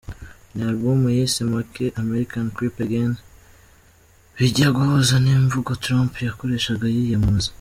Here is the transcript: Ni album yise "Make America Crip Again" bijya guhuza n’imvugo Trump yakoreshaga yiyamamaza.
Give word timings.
Ni 0.55 0.63
album 0.71 0.99
yise 1.15 1.41
"Make 1.51 1.83
America 2.01 2.39
Crip 2.55 2.75
Again" 2.85 3.13
bijya 4.37 4.67
guhuza 4.75 5.15
n’imvugo 5.19 5.71
Trump 5.85 6.11
yakoreshaga 6.27 6.85
yiyamamaza. 6.95 7.49